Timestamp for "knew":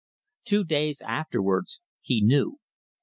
2.23-2.57